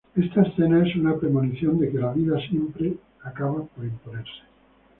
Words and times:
Esta 0.15 0.41
escena 0.41 0.83
es 0.83 0.95
una 0.95 1.15
premonición 1.15 1.77
de 1.77 1.91
que 1.91 1.99
la 1.99 2.11
vida 2.11 2.35
siempre 2.49 2.95
acaba 3.23 3.61
por 3.65 3.85
imponerse. 3.85 4.41